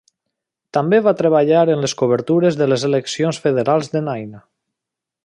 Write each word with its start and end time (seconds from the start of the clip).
També 0.77 0.99
va 1.07 1.13
treballar 1.19 1.61
en 1.75 1.83
les 1.85 1.95
cobertures 2.01 2.57
de 2.63 2.71
les 2.73 2.87
eleccions 2.89 3.41
federals 3.47 3.93
de 3.97 4.03
Nine. 4.11 4.45